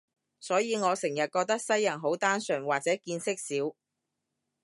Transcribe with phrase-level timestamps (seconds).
[0.39, 3.75] 所以我成日覺得西人好單純，或者見識少